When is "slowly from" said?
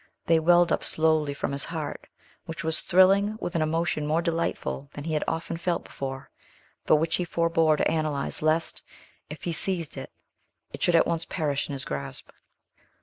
0.83-1.51